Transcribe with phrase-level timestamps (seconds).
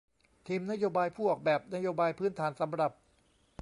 [0.47, 2.91] ทีมนโยบายผู้ออกแบบนโยบายพื้นฐานสำหรับ